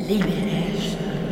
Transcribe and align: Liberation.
Liberation. 0.00 1.29